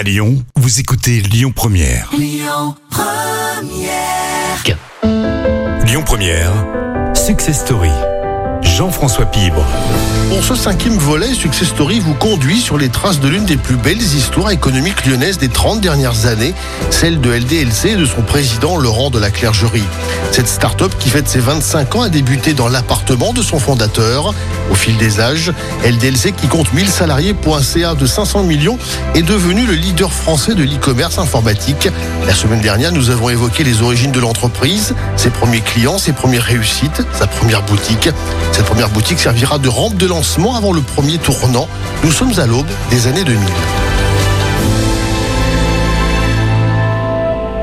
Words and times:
À 0.00 0.02
Lyon, 0.02 0.42
vous 0.56 0.80
écoutez 0.80 1.20
Lyon 1.20 1.52
Première. 1.54 2.10
Lyon 2.16 2.74
Première, 6.06 6.66
Success 7.14 7.60
Story. 7.60 7.90
Jean-François 8.62 9.26
Pibre. 9.26 9.64
Pour 10.28 10.44
ce 10.44 10.54
cinquième 10.54 10.96
volet, 10.96 11.34
Success 11.34 11.68
Story 11.68 11.98
vous 11.98 12.14
conduit 12.14 12.60
sur 12.60 12.78
les 12.78 12.88
traces 12.88 13.20
de 13.20 13.28
l'une 13.28 13.44
des 13.44 13.56
plus 13.56 13.76
belles 13.76 14.00
histoires 14.00 14.50
économiques 14.50 15.04
lyonnaises 15.04 15.38
des 15.38 15.48
30 15.48 15.80
dernières 15.80 16.26
années, 16.26 16.54
celle 16.90 17.20
de 17.20 17.30
LDLC 17.30 17.90
et 17.90 17.96
de 17.96 18.04
son 18.04 18.22
président 18.22 18.76
Laurent 18.76 19.10
de 19.10 19.18
la 19.18 19.30
Clergerie. 19.30 19.82
Cette 20.30 20.46
start-up 20.46 20.92
qui 20.98 21.10
fête 21.10 21.28
ses 21.28 21.40
25 21.40 21.96
ans 21.96 22.02
a 22.02 22.08
débuté 22.08 22.54
dans 22.54 22.68
l'appartement 22.68 23.32
de 23.32 23.42
son 23.42 23.58
fondateur. 23.58 24.32
Au 24.70 24.74
fil 24.74 24.96
des 24.96 25.20
âges, 25.20 25.52
LDLC 25.84 26.32
qui 26.32 26.46
compte 26.46 26.72
1000 26.72 26.88
salariés 26.88 27.34
pour 27.34 27.56
un 27.56 27.62
CA 27.62 27.94
de 27.94 28.06
500 28.06 28.44
millions 28.44 28.78
est 29.14 29.22
devenu 29.22 29.66
le 29.66 29.74
leader 29.74 30.12
français 30.12 30.54
de 30.54 30.62
l'e-commerce 30.62 31.18
informatique. 31.18 31.88
La 32.26 32.34
semaine 32.34 32.60
dernière, 32.60 32.92
nous 32.92 33.10
avons 33.10 33.30
évoqué 33.30 33.64
les 33.64 33.82
origines 33.82 34.12
de 34.12 34.20
l'entreprise, 34.20 34.94
ses 35.16 35.30
premiers 35.30 35.60
clients, 35.60 35.98
ses 35.98 36.12
premières 36.12 36.44
réussites, 36.44 37.02
sa 37.12 37.26
première 37.26 37.62
boutique. 37.62 38.08
Cette 38.52 38.66
première 38.66 38.90
boutique 38.90 39.18
servira 39.18 39.58
de 39.58 39.68
rampe 39.68 39.96
de 39.96 40.06
lancement 40.06 40.56
avant 40.56 40.72
le 40.72 40.80
premier 40.80 41.18
tournant. 41.18 41.68
Nous 42.04 42.10
sommes 42.10 42.38
à 42.38 42.46
l'aube 42.46 42.66
des 42.90 43.06
années 43.06 43.24
2000. 43.24 43.40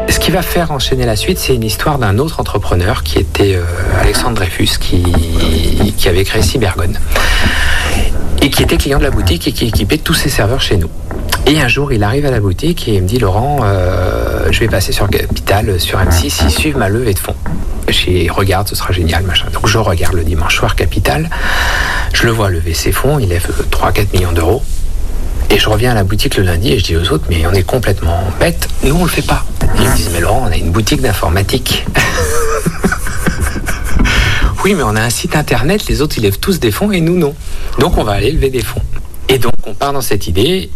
Ce 0.10 0.20
qui 0.20 0.32
va 0.32 0.42
faire 0.42 0.72
enchaîner 0.72 1.06
la 1.06 1.16
suite, 1.16 1.40
c'est 1.40 1.56
une 1.56 1.64
histoire 1.64 2.00
d'un 2.00 2.18
autre 2.18 2.40
entrepreneur 2.40 3.04
qui 3.04 3.20
était 3.20 3.56
euh, 3.56 3.64
Alexandre 4.02 4.36
Dreyfus, 4.36 4.78
qui, 4.80 5.04
avait 6.08 6.24
créé 6.24 6.42
Cybergone 6.42 6.98
et 8.42 8.50
qui 8.50 8.64
était 8.64 8.78
client 8.78 8.98
de 8.98 9.04
la 9.04 9.12
boutique 9.12 9.48
et 9.48 9.52
qui 9.52 9.68
équipait 9.68 9.98
tous 9.98 10.14
ses 10.14 10.30
serveurs 10.30 10.62
chez 10.62 10.78
nous. 10.78 10.90
Et 11.46 11.62
un 11.62 11.68
jour, 11.68 11.94
il 11.94 12.04
arrive 12.04 12.26
à 12.26 12.32
la 12.32 12.40
boutique 12.40 12.88
et 12.88 12.96
il 12.96 13.04
me 13.04 13.08
dit 13.08 13.20
Laurent, 13.20 13.60
euh, 13.64 14.48
je 14.52 14.60
vais 14.60 14.68
passer 14.68 14.92
sur 14.92 15.10
Capital, 15.10 15.80
sur 15.80 16.00
M6, 16.00 16.42
ils 16.46 16.52
suivent 16.52 16.78
ma 16.78 16.90
levée 16.90 17.14
de 17.14 17.20
fonds. 17.20 17.36
Je 17.90 18.32
regarde, 18.32 18.68
ce 18.68 18.76
sera 18.76 18.92
génial, 18.92 19.24
machin. 19.24 19.48
Donc 19.54 19.68
je 19.68 19.78
regarde 19.78 20.14
le 20.14 20.24
dimanche 20.24 20.58
soir 20.58 20.76
Capital, 20.76 21.30
je 22.14 22.26
le 22.26 22.32
vois 22.32 22.50
lever 22.50 22.74
ses 22.74 22.92
fonds, 22.92 23.20
il 23.20 23.30
lève 23.30 23.48
3-4 23.72 24.14
millions 24.14 24.32
d'euros. 24.32 24.64
Et 25.50 25.58
je 25.58 25.70
reviens 25.70 25.92
à 25.92 25.94
la 25.94 26.04
boutique 26.04 26.36
le 26.36 26.44
lundi 26.44 26.74
et 26.74 26.80
je 26.80 26.84
dis 26.84 26.98
aux 26.98 27.14
autres, 27.14 27.24
mais 27.30 27.46
on 27.48 27.54
est 27.54 27.64
complètement 27.64 28.22
bêtes, 28.40 28.68
nous 28.84 28.96
on 28.96 29.04
le 29.04 29.10
fait 29.10 29.22
pas. 29.22 29.46
Ils 29.78 29.90
me 29.90 29.96
disent, 29.96 30.10
mais 30.14 30.20
Laurent, 30.20 30.44
on 30.48 30.52
a 30.52 30.58
une 30.58 30.72
boutique 30.72 31.02
d'informatique. 31.02 31.86
oui, 34.66 34.74
mais 34.74 34.84
on 34.84 34.96
a 34.96 35.02
un 35.02 35.10
site 35.10 35.38
internet, 35.38 35.88
les 35.88 36.02
autres 36.02 36.18
ils 36.18 36.24
lèvent 36.24 36.40
tous 36.40 36.60
des 36.60 36.72
fonds 36.72 36.92
et 36.92 37.00
nous 37.00 37.18
non. 37.18 37.34
Donc 37.80 37.98
on 37.98 38.04
va 38.04 38.14
aller 38.14 38.32
lever 38.32 38.50
des 38.50 38.64
fonds. 38.64 38.82
Et 39.30 39.40
donc 39.40 39.54
on 39.66 39.74
part 39.74 39.94
dans 39.94 40.02
cette 40.02 40.28
idée 40.28 40.70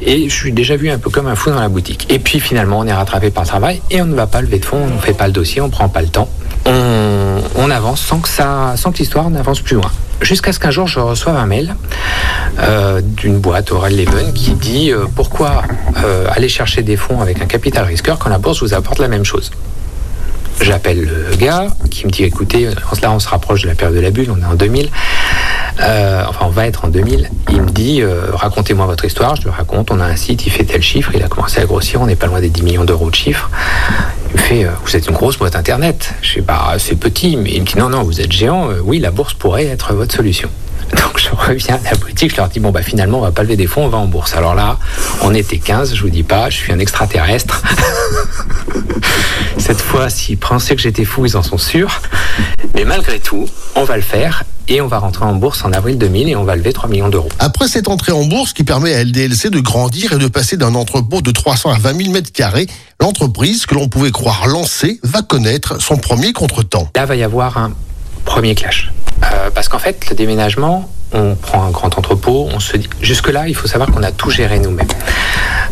et 0.00 0.28
je 0.28 0.34
suis 0.34 0.52
déjà 0.52 0.76
vu 0.76 0.90
un 0.90 0.98
peu 0.98 1.10
comme 1.10 1.26
un 1.26 1.34
fou 1.34 1.50
dans 1.50 1.60
la 1.60 1.68
boutique. 1.68 2.06
Et 2.10 2.18
puis 2.18 2.40
finalement, 2.40 2.80
on 2.80 2.86
est 2.86 2.92
rattrapé 2.92 3.30
par 3.30 3.44
le 3.44 3.48
travail 3.48 3.80
et 3.90 4.00
on 4.02 4.06
ne 4.06 4.14
va 4.14 4.26
pas 4.26 4.40
lever 4.40 4.58
de 4.58 4.64
fonds, 4.64 4.82
on 4.82 4.94
ne 4.94 5.00
fait 5.00 5.14
pas 5.14 5.26
le 5.26 5.32
dossier, 5.32 5.60
on 5.60 5.70
prend 5.70 5.88
pas 5.88 6.02
le 6.02 6.08
temps. 6.08 6.28
On, 6.66 7.70
avance 7.70 8.02
sans 8.02 8.18
que 8.18 8.28
ça, 8.28 8.74
sans 8.76 8.92
que 8.92 8.98
l'histoire 8.98 9.30
n'avance 9.30 9.60
plus 9.60 9.76
loin. 9.76 9.90
Jusqu'à 10.20 10.52
ce 10.52 10.60
qu'un 10.60 10.70
jour 10.70 10.86
je 10.86 11.00
reçoive 11.00 11.36
un 11.36 11.46
mail 11.46 11.74
euh, 12.60 13.00
d'une 13.02 13.38
boîte 13.38 13.72
Oral 13.72 13.96
Leven 13.96 14.32
qui 14.34 14.52
dit 14.52 14.92
euh, 14.92 15.06
pourquoi 15.14 15.62
euh, 16.04 16.26
aller 16.30 16.48
chercher 16.48 16.82
des 16.82 16.96
fonds 16.96 17.20
avec 17.20 17.40
un 17.40 17.46
capital 17.46 17.84
risqueur 17.84 18.18
quand 18.18 18.28
la 18.28 18.38
bourse 18.38 18.62
vous 18.62 18.74
apporte 18.74 18.98
la 18.98 19.08
même 19.08 19.24
chose. 19.24 19.50
J'appelle 20.60 21.08
le 21.30 21.36
gars 21.36 21.68
qui 21.90 22.06
me 22.06 22.10
dit 22.10 22.24
écoutez, 22.24 22.68
là 23.02 23.10
on 23.10 23.18
se 23.18 23.28
rapproche 23.28 23.62
de 23.62 23.68
la 23.68 23.74
période 23.74 23.96
de 23.96 24.02
la 24.02 24.10
bulle, 24.10 24.30
on 24.30 24.40
est 24.40 24.44
en 24.44 24.54
2000. 24.54 24.90
Euh, 25.80 26.24
enfin, 26.28 26.44
on 26.46 26.50
va 26.50 26.66
être 26.66 26.84
en 26.84 26.88
2000. 26.88 27.30
Il 27.50 27.62
me 27.62 27.70
dit 27.70 28.02
racontez-moi 28.34 28.86
votre 28.86 29.04
histoire. 29.04 29.34
Je 29.36 29.42
lui 29.42 29.50
raconte. 29.50 29.90
On 29.90 29.98
a 29.98 30.04
un 30.04 30.16
site, 30.16 30.46
il 30.46 30.50
fait 30.50 30.64
tel 30.64 30.82
chiffre. 30.82 31.10
Il 31.14 31.22
a 31.22 31.28
commencé 31.28 31.60
à 31.60 31.64
grossir. 31.64 32.00
On 32.00 32.06
n'est 32.06 32.16
pas 32.16 32.26
loin 32.26 32.40
des 32.40 32.50
10 32.50 32.62
millions 32.62 32.84
d'euros 32.84 33.10
de 33.10 33.14
chiffre. 33.14 33.50
Euh, 34.52 34.70
vous 34.84 34.96
êtes 34.96 35.06
une 35.06 35.14
grosse 35.14 35.38
boîte 35.38 35.56
internet. 35.56 36.12
Je 36.20 36.34
sais 36.34 36.40
bah 36.42 36.74
c'est 36.78 36.96
petit, 36.96 37.36
mais 37.36 37.52
il 37.52 37.62
me 37.62 37.66
dit 37.66 37.78
non 37.78 37.88
non 37.88 38.02
vous 38.02 38.20
êtes 38.20 38.32
géant. 38.32 38.70
Euh, 38.70 38.80
oui 38.84 38.98
la 38.98 39.10
bourse 39.10 39.32
pourrait 39.32 39.66
être 39.66 39.94
votre 39.94 40.14
solution. 40.14 40.50
Donc 40.90 41.18
je 41.18 41.30
reviens 41.30 41.80
à 41.86 41.92
la 41.92 41.96
boutique, 41.96 42.32
je 42.32 42.36
leur 42.36 42.48
dis 42.48 42.60
bon 42.60 42.70
bah 42.70 42.82
finalement 42.82 43.18
on 43.18 43.22
va 43.22 43.30
pas 43.30 43.42
lever 43.42 43.56
des 43.56 43.66
fonds, 43.66 43.86
on 43.86 43.88
va 43.88 43.98
en 43.98 44.06
bourse. 44.06 44.34
Alors 44.36 44.54
là, 44.54 44.78
on 45.22 45.32
était 45.32 45.58
15, 45.58 45.94
je 45.94 46.02
vous 46.02 46.10
dis 46.10 46.22
pas, 46.22 46.50
je 46.50 46.56
suis 46.56 46.72
un 46.72 46.78
extraterrestre. 46.78 47.62
Cette 49.58 49.80
fois, 49.80 50.10
s'ils 50.10 50.38
pensaient 50.38 50.76
que 50.76 50.82
j'étais 50.82 51.04
fou, 51.04 51.24
ils 51.24 51.36
en 51.36 51.42
sont 51.42 51.58
sûrs. 51.58 52.02
Mais 52.74 52.84
malgré 52.84 53.20
tout, 53.20 53.48
on 53.74 53.84
va 53.84 53.96
le 53.96 54.02
faire 54.02 54.44
et 54.68 54.80
on 54.80 54.86
va 54.86 54.98
rentrer 54.98 55.24
en 55.24 55.34
bourse 55.34 55.64
en 55.64 55.72
avril 55.72 55.98
2000 55.98 56.28
et 56.28 56.36
on 56.36 56.44
va 56.44 56.56
lever 56.56 56.72
3 56.72 56.88
millions 56.88 57.08
d'euros. 57.08 57.28
Après 57.38 57.68
cette 57.68 57.88
entrée 57.88 58.12
en 58.12 58.24
bourse 58.24 58.52
qui 58.52 58.64
permet 58.64 58.94
à 58.94 59.04
LDLC 59.04 59.50
de 59.50 59.60
grandir 59.60 60.12
et 60.12 60.18
de 60.18 60.28
passer 60.28 60.56
d'un 60.56 60.74
entrepôt 60.74 61.20
de 61.20 61.30
300 61.30 61.70
à 61.70 61.78
20 61.78 61.96
000 61.96 62.10
mètres 62.10 62.32
carrés, 62.32 62.66
l'entreprise 63.00 63.66
que 63.66 63.74
l'on 63.74 63.88
pouvait 63.88 64.10
croire 64.10 64.46
lancée 64.46 65.00
va 65.02 65.22
connaître 65.22 65.80
son 65.80 65.96
premier 65.96 66.32
contretemps. 66.32 66.88
Là 66.96 67.06
va 67.06 67.16
y 67.16 67.22
avoir 67.22 67.58
un 67.58 67.72
premier 68.24 68.54
clash. 68.54 68.92
Euh, 69.24 69.50
parce 69.54 69.68
qu'en 69.68 69.78
fait, 69.78 70.08
le 70.10 70.16
déménagement, 70.16 70.88
on 71.12 71.34
prend 71.34 71.64
un 71.64 71.70
grand 71.70 71.96
entrepôt, 71.98 72.48
on 72.52 72.60
se 72.60 72.76
dit... 72.76 72.88
Jusque-là, 73.00 73.48
il 73.48 73.54
faut 73.54 73.68
savoir 73.68 73.90
qu'on 73.90 74.02
a 74.02 74.12
tout 74.12 74.30
géré 74.30 74.58
nous-mêmes. 74.58 74.86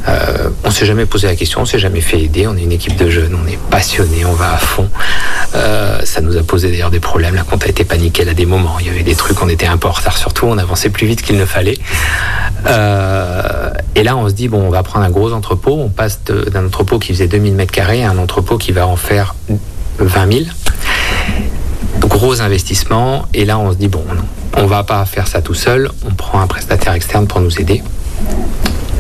Euh, 0.08 0.50
on 0.64 0.70
s'est 0.70 0.86
jamais 0.86 1.06
posé 1.06 1.26
la 1.26 1.36
question, 1.36 1.62
on 1.62 1.64
s'est 1.64 1.78
jamais 1.78 2.00
fait 2.00 2.20
aider, 2.20 2.46
on 2.46 2.56
est 2.56 2.62
une 2.62 2.72
équipe 2.72 2.96
de 2.96 3.10
jeunes, 3.10 3.34
on 3.34 3.46
est 3.48 3.58
passionnés, 3.70 4.24
on 4.24 4.32
va 4.32 4.54
à 4.54 4.58
fond. 4.58 4.88
Euh, 5.55 6.00
ça 6.05 6.21
nous 6.21 6.37
a 6.37 6.43
posé 6.43 6.71
d'ailleurs 6.71 6.91
des 6.91 7.00
problèmes, 7.00 7.34
la 7.34 7.43
compte 7.43 7.65
a 7.65 7.69
été 7.69 7.84
paniquée 7.84 8.28
à 8.28 8.34
des 8.34 8.47
moments, 8.47 8.78
il 8.78 8.87
y 8.87 8.91
avait 8.91 9.03
des 9.03 9.16
trucs, 9.16 9.43
on 9.43 9.49
était 9.49 9.66
un 9.66 9.78
peu 9.78 9.88
en 9.88 9.93
retard 9.93 10.16
surtout, 10.16 10.47
on 10.47 10.59
avançait 10.59 10.91
plus 10.91 11.06
vite 11.06 11.22
qu'il 11.22 11.37
ne 11.37 11.44
fallait. 11.44 11.78
Euh, 12.66 13.71
et 13.94 14.05
là, 14.05 14.16
on 14.16 14.28
se 14.28 14.34
dit, 14.34 14.49
bon, 14.49 14.62
on 14.62 14.71
va 14.71 14.83
prendre 14.83 15.05
un 15.05 15.11
gros 15.11 15.33
entrepôt, 15.33 15.77
on 15.78 15.88
passe 15.88 16.21
d'un 16.25 16.66
entrepôt 16.66 16.99
qui 16.99 17.12
faisait 17.12 17.27
2000 17.27 17.55
mètres 17.55 17.72
carrés 17.72 18.05
à 18.05 18.11
un 18.11 18.19
entrepôt 18.19 18.59
qui 18.59 18.72
va 18.72 18.87
en 18.87 18.97
faire 18.97 19.34
20 19.99 20.33
000 20.33 20.44
gros 22.00 22.41
investissement. 22.43 23.27
Et 23.34 23.44
là 23.44 23.59
on 23.59 23.72
se 23.72 23.77
dit 23.77 23.88
bon 23.88 24.05
non, 24.15 24.25
on 24.56 24.67
va 24.67 24.84
pas 24.84 25.05
faire 25.06 25.27
ça 25.27 25.41
tout 25.41 25.55
seul. 25.55 25.91
On 26.06 26.12
prend 26.12 26.41
un 26.41 26.47
prestataire 26.47 26.93
externe 26.93 27.27
pour 27.27 27.41
nous 27.41 27.61
aider. 27.61 27.82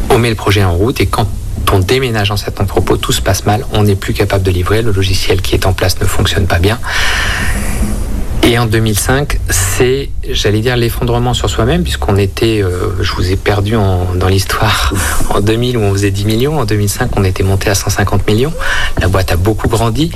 On 0.08 0.18
met 0.18 0.30
le 0.30 0.36
projet 0.36 0.64
en 0.64 0.74
route. 0.74 1.00
Et 1.00 1.06
quand 1.06 1.26
on 1.72 1.78
déménage 1.78 2.28
dans 2.30 2.36
cet 2.36 2.60
entrepôt 2.60 2.96
tout 2.96 3.12
se 3.12 3.20
passe 3.22 3.44
mal 3.46 3.64
on 3.72 3.84
n'est 3.84 3.96
plus 3.96 4.12
capable 4.14 4.42
de 4.44 4.50
livrer 4.50 4.82
le 4.82 4.92
logiciel 4.92 5.40
qui 5.40 5.54
est 5.54 5.66
en 5.66 5.72
place 5.72 6.00
ne 6.00 6.06
fonctionne 6.06 6.46
pas 6.46 6.58
bien 6.58 6.78
et 8.42 8.58
en 8.58 8.66
2005, 8.66 9.38
c'est, 9.50 10.08
j'allais 10.28 10.60
dire, 10.60 10.76
l'effondrement 10.76 11.34
sur 11.34 11.48
soi-même, 11.48 11.82
puisqu'on 11.82 12.16
était, 12.16 12.62
euh, 12.62 12.90
je 13.00 13.12
vous 13.12 13.30
ai 13.30 13.36
perdu 13.36 13.76
en- 13.76 14.14
dans 14.16 14.26
l'histoire, 14.28 14.92
en 15.30 15.40
2000 15.40 15.76
où 15.76 15.80
on 15.82 15.92
faisait 15.92 16.10
10 16.10 16.24
millions, 16.24 16.58
en 16.58 16.64
2005 16.64 17.10
on 17.16 17.24
était 17.24 17.42
monté 17.44 17.70
à 17.70 17.74
150 17.74 18.26
millions, 18.26 18.52
la 19.00 19.08
boîte 19.08 19.30
a 19.30 19.36
beaucoup 19.36 19.68
grandi, 19.68 20.10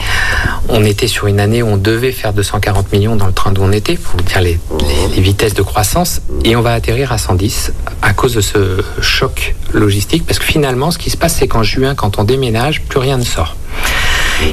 on 0.68 0.84
était 0.84 1.06
sur 1.06 1.26
une 1.28 1.38
année 1.38 1.62
où 1.62 1.66
on 1.68 1.76
devait 1.76 2.12
faire 2.12 2.32
240 2.32 2.92
millions 2.92 3.14
dans 3.14 3.26
le 3.26 3.32
train 3.32 3.52
d'où 3.52 3.62
on 3.62 3.72
était, 3.72 3.96
pour 3.96 4.20
dire 4.22 4.40
les, 4.40 4.58
les- 4.80 5.14
les 5.16 5.20
vitesses 5.22 5.54
de 5.54 5.62
croissance, 5.62 6.20
et 6.44 6.56
on 6.56 6.62
va 6.62 6.72
atterrir 6.72 7.12
à 7.12 7.18
110 7.18 7.72
à 8.02 8.14
cause 8.14 8.34
de 8.34 8.40
ce 8.40 8.82
choc 9.00 9.54
logistique, 9.72 10.24
parce 10.26 10.38
que 10.40 10.44
finalement 10.46 10.90
ce 10.90 10.98
qui 10.98 11.10
se 11.10 11.16
passe 11.16 11.36
c'est 11.36 11.46
qu'en 11.46 11.62
juin, 11.62 11.94
quand 11.94 12.18
on 12.18 12.24
déménage, 12.24 12.82
plus 12.82 12.98
rien 12.98 13.18
ne 13.18 13.24
sort. 13.24 13.54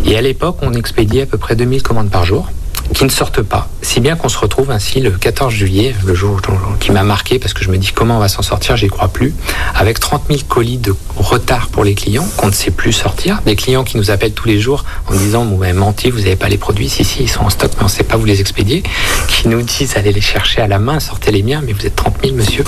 Et 0.05 0.15
à 0.15 0.21
l'époque, 0.21 0.57
on 0.61 0.73
expédiait 0.73 1.23
à 1.23 1.25
peu 1.25 1.37
près 1.39 1.55
2000 1.55 1.81
commandes 1.81 2.09
par 2.11 2.23
jour 2.25 2.47
qui 2.93 3.03
ne 3.05 3.09
sortent 3.09 3.41
pas. 3.41 3.69
Si 3.81 3.99
bien 3.99 4.15
qu'on 4.15 4.29
se 4.29 4.37
retrouve 4.37 4.71
ainsi 4.71 4.99
le 4.99 5.11
14 5.11 5.53
juillet, 5.53 5.95
le 6.05 6.13
jour 6.13 6.41
qui 6.79 6.91
m'a 6.91 7.03
marqué 7.03 7.39
parce 7.39 7.53
que 7.53 7.63
je 7.63 7.69
me 7.69 7.77
dis 7.77 7.91
comment 7.91 8.17
on 8.17 8.19
va 8.19 8.27
s'en 8.27 8.41
sortir, 8.41 8.75
j'y 8.75 8.87
crois 8.87 9.07
plus, 9.07 9.33
avec 9.75 9.99
30 9.99 10.23
000 10.29 10.41
colis 10.47 10.77
de 10.77 10.93
retard 11.17 11.69
pour 11.69 11.83
les 11.83 11.95
clients 11.95 12.27
qu'on 12.37 12.47
ne 12.47 12.51
sait 12.53 12.71
plus 12.71 12.93
sortir, 12.93 13.41
des 13.45 13.55
clients 13.55 13.83
qui 13.83 13.97
nous 13.97 14.11
appellent 14.11 14.33
tous 14.33 14.47
les 14.47 14.59
jours 14.59 14.85
en 15.07 15.13
disant 15.13 15.45
vous 15.45 15.57
m'avez 15.57 15.73
menti, 15.73 16.09
vous 16.09 16.19
n'avez 16.19 16.35
pas 16.35 16.49
les 16.49 16.57
produits, 16.57 16.89
si 16.89 17.03
si 17.03 17.23
ils 17.23 17.29
sont 17.29 17.43
en 17.43 17.49
stock 17.49 17.71
mais 17.77 17.83
on 17.83 17.85
ne 17.85 17.89
sait 17.89 18.03
pas 18.03 18.17
vous 18.17 18.25
les 18.25 18.41
expédier, 18.41 18.83
qui 19.27 19.47
nous 19.47 19.61
disent 19.61 19.97
allez 19.97 20.13
les 20.13 20.21
chercher 20.21 20.61
à 20.61 20.67
la 20.67 20.79
main, 20.79 20.99
sortez 20.99 21.31
les 21.31 21.43
miens, 21.43 21.61
mais 21.65 21.73
vous 21.73 21.85
êtes 21.85 21.95
30 21.95 22.15
000 22.23 22.35
monsieur. 22.35 22.63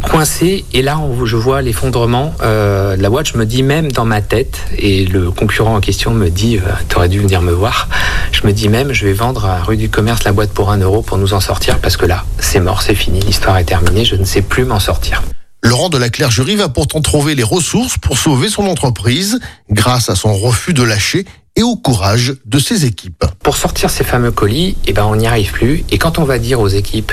Coincé 0.00 0.64
et 0.72 0.82
là 0.82 0.98
on, 0.98 1.26
je 1.26 1.36
vois 1.36 1.62
l'effondrement 1.62 2.34
euh, 2.42 2.96
de 2.96 3.02
la 3.02 3.10
boîte 3.10 3.28
je 3.28 3.36
me 3.36 3.44
dis 3.44 3.62
même 3.62 3.92
dans 3.92 4.04
ma 4.04 4.22
tête 4.22 4.60
et 4.78 5.04
le 5.04 5.30
concurrent 5.30 5.76
en 5.76 5.80
question 5.80 6.12
me 6.12 6.30
dit 6.30 6.58
euh, 6.58 6.70
t'aurais 6.88 7.08
dû 7.08 7.20
venir 7.20 7.42
me 7.42 7.52
voir 7.52 7.88
je 8.32 8.46
me 8.46 8.52
dis 8.52 8.68
même 8.68 8.92
je 8.92 9.06
vais 9.06 9.12
vendre 9.12 9.44
à 9.44 9.62
rue 9.62 9.76
du 9.76 9.88
commerce 9.88 10.24
la 10.24 10.32
boîte 10.32 10.50
pour 10.50 10.70
un 10.70 10.78
euro 10.78 11.02
pour 11.02 11.18
nous 11.18 11.34
en 11.34 11.40
sortir 11.40 11.78
parce 11.78 11.96
que 11.96 12.06
là 12.06 12.24
c'est 12.38 12.60
mort 12.60 12.82
c'est 12.82 12.94
fini 12.94 13.20
l'histoire 13.20 13.58
est 13.58 13.64
terminée 13.64 14.04
je 14.04 14.16
ne 14.16 14.24
sais 14.24 14.42
plus 14.42 14.64
m'en 14.64 14.80
sortir 14.80 15.22
Laurent 15.64 15.90
de 15.90 15.98
la 15.98 16.08
Clergerie 16.08 16.56
va 16.56 16.68
pourtant 16.68 17.00
trouver 17.00 17.36
les 17.36 17.44
ressources 17.44 17.96
pour 17.96 18.18
sauver 18.18 18.48
son 18.48 18.66
entreprise 18.66 19.38
grâce 19.70 20.10
à 20.10 20.16
son 20.16 20.34
refus 20.34 20.74
de 20.74 20.82
lâcher 20.82 21.24
et 21.54 21.62
au 21.62 21.76
courage 21.76 22.34
de 22.46 22.58
ses 22.58 22.84
équipes. 22.86 23.24
pour 23.42 23.56
sortir 23.56 23.90
ces 23.90 24.04
fameux 24.04 24.30
colis, 24.30 24.76
eh 24.86 24.92
ben, 24.92 25.04
on 25.04 25.16
n'y 25.16 25.26
arrive 25.26 25.52
plus. 25.52 25.84
Et 25.90 25.98
quand 25.98 26.18
on 26.18 26.24
va 26.24 26.38
dire 26.38 26.60
aux 26.60 26.68
équipes, 26.68 27.12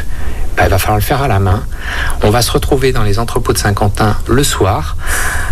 il 0.65 0.69
va 0.69 0.77
falloir 0.77 0.97
le 0.97 1.03
faire 1.03 1.21
à 1.21 1.27
la 1.27 1.39
main, 1.39 1.63
on 2.23 2.29
va 2.29 2.41
se 2.41 2.51
retrouver 2.51 2.91
dans 2.91 3.03
les 3.03 3.19
entrepôts 3.19 3.53
de 3.53 3.57
Saint-Quentin 3.57 4.15
le 4.27 4.43
soir, 4.43 4.97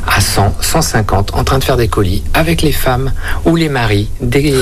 à 0.07 0.21
100, 0.21 0.55
150, 0.61 1.33
en 1.33 1.43
train 1.43 1.59
de 1.59 1.63
faire 1.63 1.77
des 1.77 1.87
colis, 1.87 2.23
avec 2.33 2.61
les 2.61 2.71
femmes 2.71 3.11
ou 3.45 3.55
les 3.55 3.69
maris 3.69 4.09
des, 4.21 4.53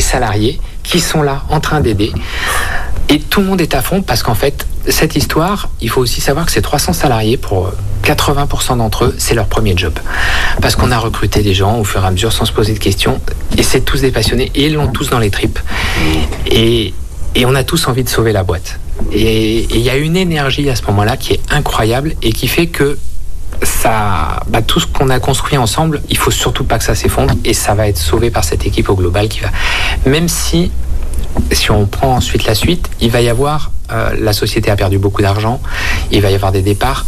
salariés 0.00 0.60
qui 0.82 1.00
sont 1.00 1.22
là 1.22 1.42
en 1.50 1.60
train 1.60 1.80
d'aider. 1.80 2.12
Et 3.10 3.20
tout 3.20 3.40
le 3.40 3.46
monde 3.46 3.60
est 3.60 3.74
à 3.74 3.82
fond 3.82 4.02
parce 4.02 4.22
qu'en 4.22 4.34
fait, 4.34 4.66
cette 4.88 5.16
histoire, 5.16 5.70
il 5.80 5.90
faut 5.90 6.00
aussi 6.00 6.20
savoir 6.20 6.46
que 6.46 6.52
ces 6.52 6.62
300 6.62 6.92
salariés, 6.92 7.36
pour 7.36 7.72
80% 8.04 8.78
d'entre 8.78 9.06
eux, 9.06 9.14
c'est 9.18 9.34
leur 9.34 9.46
premier 9.46 9.74
job. 9.76 9.98
Parce 10.60 10.76
qu'on 10.76 10.90
a 10.90 10.98
recruté 10.98 11.42
des 11.42 11.54
gens 11.54 11.78
au 11.78 11.84
fur 11.84 12.02
et 12.02 12.06
à 12.06 12.10
mesure 12.10 12.32
sans 12.32 12.44
se 12.44 12.52
poser 12.52 12.74
de 12.74 12.78
questions. 12.78 13.20
Et 13.56 13.62
c'est 13.62 13.80
tous 13.80 14.02
des 14.02 14.10
passionnés 14.10 14.50
et 14.54 14.66
ils 14.66 14.74
l'ont 14.74 14.88
tous 14.88 15.10
dans 15.10 15.18
les 15.18 15.30
tripes. 15.30 15.58
Et 16.50 16.92
on 17.44 17.54
a 17.54 17.64
tous 17.64 17.88
envie 17.88 18.04
de 18.04 18.08
sauver 18.08 18.32
la 18.32 18.44
boîte. 18.44 18.78
Et 19.12 19.66
il 19.74 19.80
y 19.80 19.90
a 19.90 19.96
une 19.96 20.16
énergie 20.16 20.68
à 20.70 20.76
ce 20.76 20.82
moment-là 20.86 21.16
qui 21.16 21.34
est 21.34 21.40
incroyable 21.50 22.14
et 22.22 22.32
qui 22.32 22.48
fait 22.48 22.66
que 22.66 22.98
ça, 23.62 24.40
bah, 24.48 24.62
tout 24.62 24.80
ce 24.80 24.86
qu'on 24.86 25.08
a 25.10 25.18
construit 25.18 25.56
ensemble, 25.56 26.02
il 26.08 26.16
faut 26.16 26.30
surtout 26.30 26.64
pas 26.64 26.78
que 26.78 26.84
ça 26.84 26.94
s'effondre 26.94 27.34
et 27.44 27.54
ça 27.54 27.74
va 27.74 27.88
être 27.88 27.98
sauvé 27.98 28.30
par 28.30 28.44
cette 28.44 28.66
équipe 28.66 28.88
au 28.88 28.94
global 28.94 29.28
qui 29.28 29.40
va. 29.40 29.50
Même 30.06 30.28
si, 30.28 30.70
si 31.52 31.70
on 31.70 31.86
prend 31.86 32.14
ensuite 32.14 32.44
la 32.44 32.54
suite, 32.54 32.88
il 33.00 33.10
va 33.10 33.20
y 33.20 33.28
avoir 33.28 33.70
euh, 33.90 34.14
la 34.20 34.32
société 34.32 34.70
a 34.70 34.76
perdu 34.76 34.98
beaucoup 34.98 35.22
d'argent, 35.22 35.60
il 36.10 36.20
va 36.20 36.30
y 36.30 36.34
avoir 36.34 36.52
des 36.52 36.62
départs. 36.62 37.06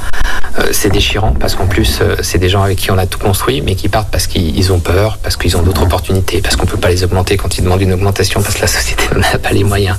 Euh, 0.59 0.69
c'est 0.73 0.91
déchirant 0.91 1.33
parce 1.39 1.55
qu'en 1.55 1.67
plus, 1.67 2.01
euh, 2.01 2.17
c'est 2.23 2.39
des 2.39 2.49
gens 2.49 2.63
avec 2.63 2.79
qui 2.79 2.91
on 2.91 2.99
a 2.99 3.07
tout 3.07 3.19
construit, 3.19 3.61
mais 3.61 3.75
qui 3.75 3.89
partent 3.89 4.11
parce 4.11 4.27
qu'ils 4.27 4.73
ont 4.73 4.81
peur, 4.81 5.19
parce 5.23 5.37
qu'ils 5.37 5.57
ont 5.57 5.63
d'autres 5.63 5.83
opportunités, 5.83 6.41
parce 6.41 6.57
qu'on 6.57 6.65
ne 6.65 6.71
peut 6.71 6.77
pas 6.77 6.89
les 6.89 7.05
augmenter 7.05 7.37
quand 7.37 7.57
ils 7.57 7.63
demandent 7.63 7.83
une 7.83 7.93
augmentation, 7.93 8.43
parce 8.43 8.57
que 8.57 8.63
la 8.63 8.67
société 8.67 9.05
n'a 9.17 9.39
pas 9.39 9.53
les 9.53 9.65
moyens. 9.65 9.97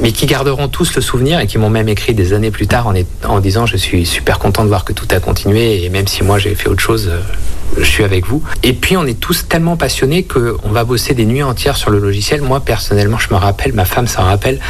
Mais 0.00 0.12
qui 0.12 0.26
garderont 0.26 0.68
tous 0.68 0.94
le 0.94 1.02
souvenir 1.02 1.40
et 1.40 1.46
qui 1.46 1.58
m'ont 1.58 1.70
même 1.70 1.88
écrit 1.88 2.14
des 2.14 2.32
années 2.32 2.50
plus 2.50 2.66
tard 2.66 2.86
en, 2.86 2.94
en 3.28 3.40
disant 3.40 3.66
Je 3.66 3.76
suis 3.76 4.06
super 4.06 4.38
content 4.38 4.62
de 4.62 4.68
voir 4.68 4.84
que 4.84 4.92
tout 4.92 5.08
a 5.10 5.20
continué, 5.20 5.84
et 5.84 5.88
même 5.88 6.06
si 6.06 6.22
moi 6.22 6.38
j'ai 6.38 6.54
fait 6.54 6.68
autre 6.68 6.82
chose, 6.82 7.10
je 7.76 7.84
suis 7.84 8.04
avec 8.04 8.26
vous. 8.26 8.42
Et 8.62 8.72
puis 8.72 8.96
on 8.96 9.06
est 9.06 9.18
tous 9.18 9.48
tellement 9.48 9.76
passionnés 9.76 10.24
qu'on 10.24 10.70
va 10.70 10.84
bosser 10.84 11.14
des 11.14 11.26
nuits 11.26 11.42
entières 11.42 11.76
sur 11.76 11.90
le 11.90 11.98
logiciel. 11.98 12.42
Moi 12.42 12.60
personnellement, 12.60 13.18
je 13.18 13.32
me 13.32 13.38
rappelle, 13.38 13.72
ma 13.72 13.84
femme 13.84 14.06
s'en 14.06 14.24
rappelle, 14.24 14.60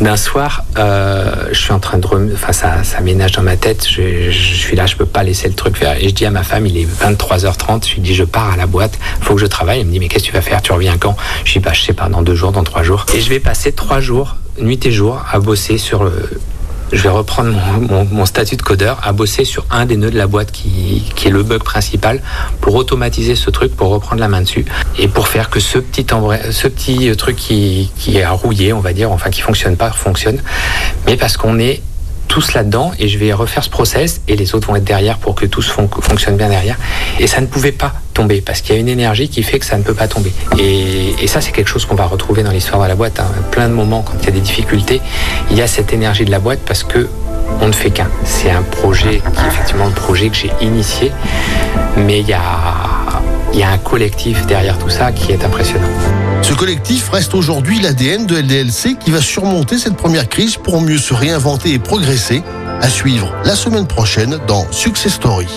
d'un 0.00 0.16
soir, 0.16 0.64
euh, 0.78 1.48
je 1.52 1.58
suis 1.58 1.72
en 1.72 1.80
train 1.80 1.98
de... 1.98 2.06
Enfin, 2.34 2.52
ça, 2.52 2.84
ça 2.84 3.00
ménage 3.00 3.32
dans 3.32 3.42
ma 3.42 3.56
tête, 3.56 3.86
je, 3.88 4.30
suis 4.30 4.76
là, 4.76 4.86
je 4.86 4.96
peux 4.96 5.06
pas 5.06 5.22
laisser 5.22 5.48
le 5.48 5.54
truc 5.54 5.76
faire. 5.76 5.96
Et 6.00 6.08
je 6.08 6.14
dis 6.14 6.26
à 6.26 6.30
ma 6.30 6.42
femme, 6.42 6.66
il 6.66 6.76
est 6.76 6.86
23h30, 6.86 7.88
je 7.88 7.94
lui 7.94 8.00
dis, 8.00 8.14
je 8.14 8.24
pars 8.24 8.52
à 8.52 8.56
la 8.56 8.66
boîte, 8.66 8.98
faut 9.20 9.34
que 9.34 9.40
je 9.40 9.46
travaille. 9.46 9.80
Elle 9.80 9.86
me 9.86 9.92
dit, 9.92 10.00
mais 10.00 10.08
qu'est-ce 10.08 10.24
que 10.24 10.28
tu 10.28 10.34
vas 10.34 10.42
faire? 10.42 10.62
Tu 10.62 10.72
reviens 10.72 10.96
quand? 10.98 11.16
Je 11.44 11.54
dis, 11.54 11.58
bah, 11.58 11.72
je 11.72 11.82
sais 11.82 11.92
pas, 11.92 12.08
dans 12.08 12.22
deux 12.22 12.34
jours, 12.34 12.52
dans 12.52 12.64
trois 12.64 12.82
jours. 12.82 13.06
Et 13.14 13.20
je 13.20 13.28
vais 13.28 13.40
passer 13.40 13.72
trois 13.72 14.00
jours, 14.00 14.36
nuit 14.60 14.84
et 14.84 14.90
jour, 14.90 15.20
à 15.30 15.38
bosser 15.40 15.78
sur 15.78 16.04
le 16.04 16.12
je 16.92 17.02
vais 17.02 17.08
reprendre 17.08 17.52
mon, 18.10 18.26
statut 18.26 18.56
de 18.56 18.62
codeur 18.62 19.00
à 19.02 19.12
bosser 19.12 19.44
sur 19.44 19.66
un 19.70 19.86
des 19.86 19.96
nœuds 19.96 20.10
de 20.10 20.16
la 20.16 20.26
boîte 20.26 20.52
qui, 20.52 21.04
est 21.24 21.30
le 21.30 21.42
bug 21.42 21.62
principal 21.62 22.22
pour 22.60 22.74
automatiser 22.74 23.34
ce 23.34 23.50
truc, 23.50 23.74
pour 23.74 23.88
reprendre 23.88 24.20
la 24.20 24.28
main 24.28 24.42
dessus 24.42 24.64
et 24.98 25.08
pour 25.08 25.28
faire 25.28 25.50
que 25.50 25.60
ce 25.60 25.78
petit, 25.78 26.04
truc 27.16 27.36
qui, 27.36 27.90
est 28.14 28.26
rouillé, 28.26 28.72
on 28.72 28.80
va 28.80 28.92
dire, 28.92 29.10
enfin 29.10 29.30
qui 29.30 29.40
fonctionne 29.40 29.76
pas, 29.76 29.90
fonctionne. 29.90 30.40
Mais 31.06 31.16
parce 31.16 31.36
qu'on 31.36 31.58
est 31.58 31.82
tous 32.26 32.54
là-dedans 32.54 32.92
et 32.98 33.08
je 33.08 33.18
vais 33.18 33.32
refaire 33.32 33.64
ce 33.64 33.70
process 33.70 34.20
et 34.28 34.36
les 34.36 34.54
autres 34.54 34.68
vont 34.68 34.76
être 34.76 34.84
derrière 34.84 35.18
pour 35.18 35.34
que 35.34 35.46
tout 35.46 35.62
fonctionne 35.62 36.36
bien 36.36 36.48
derrière. 36.48 36.76
Et 37.18 37.26
ça 37.26 37.40
ne 37.40 37.46
pouvait 37.46 37.72
pas 37.72 37.94
tomber 38.14 38.40
parce 38.40 38.60
qu'il 38.60 38.74
y 38.74 38.78
a 38.78 38.80
une 38.80 38.88
énergie 38.88 39.28
qui 39.28 39.42
fait 39.42 39.58
que 39.58 39.66
ça 39.66 39.76
ne 39.76 39.82
peut 39.82 39.94
pas 39.94 40.08
tomber. 40.08 40.32
Et, 40.58 41.26
ça, 41.26 41.40
c'est 41.40 41.50
quelque 41.50 41.68
chose 41.68 41.84
qu'on 41.84 41.96
va 41.96 42.06
retrouver 42.06 42.42
dans 42.42 42.52
l'histoire 42.52 42.80
de 42.82 42.88
la 42.88 42.94
boîte. 42.94 43.20
Hein. 43.20 43.26
Plein 43.50 43.68
de 43.68 43.74
moments 43.74 44.02
quand 44.02 44.14
il 44.20 44.26
y 44.26 44.28
a 44.28 44.32
des 44.32 44.40
difficultés, 44.40 45.00
il 45.50 45.56
y 45.56 45.60
a 45.60 45.66
cette 45.66 45.92
énergie 45.92 46.24
de 46.24 46.30
la 46.30 46.38
boîte 46.38 46.60
parce 46.64 46.82
que 46.82 47.08
on 47.60 47.68
ne 47.68 47.72
fait 47.72 47.90
qu'un. 47.90 48.08
C'est 48.24 48.50
un 48.50 48.62
projet 48.62 49.20
qui 49.20 49.44
est 49.44 49.48
effectivement 49.48 49.86
le 49.86 49.92
projet 49.92 50.28
que 50.28 50.36
j'ai 50.36 50.52
initié, 50.60 51.12
mais 51.96 52.20
il 52.20 52.28
y 52.28 52.32
a, 52.32 52.42
il 53.52 53.58
y 53.58 53.62
a 53.62 53.70
un 53.70 53.78
collectif 53.78 54.46
derrière 54.46 54.78
tout 54.78 54.90
ça 54.90 55.12
qui 55.12 55.32
est 55.32 55.44
impressionnant. 55.44 55.88
Ce 56.46 56.54
collectif 56.54 57.08
reste 57.08 57.34
aujourd'hui 57.34 57.80
l'ADN 57.80 58.24
de 58.24 58.36
LDLC 58.36 58.96
qui 59.00 59.10
va 59.10 59.20
surmonter 59.20 59.78
cette 59.78 59.96
première 59.96 60.28
crise 60.28 60.56
pour 60.56 60.80
mieux 60.80 60.96
se 60.96 61.12
réinventer 61.12 61.72
et 61.72 61.80
progresser. 61.80 62.40
À 62.80 62.88
suivre 62.88 63.34
la 63.44 63.56
semaine 63.56 63.88
prochaine 63.88 64.38
dans 64.46 64.70
Success 64.70 65.14
Story. 65.14 65.48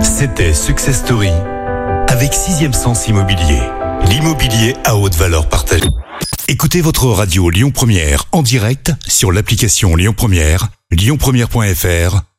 C'était 0.00 0.54
Success 0.54 0.98
Story 0.98 1.32
avec 2.06 2.34
Sixième 2.34 2.72
Sens 2.72 3.08
Immobilier. 3.08 3.62
L'immobilier 4.10 4.76
à 4.84 4.94
haute 4.94 5.16
valeur 5.16 5.48
partagée. 5.48 5.88
Écoutez 6.46 6.82
votre 6.82 7.06
radio 7.06 7.50
Lyon 7.50 7.72
Première 7.72 8.26
en 8.30 8.42
direct 8.42 8.92
sur 9.08 9.32
l'application 9.32 9.96
Lyon 9.96 10.14
Première, 10.16 10.68
lyonpremière.fr 10.92 12.20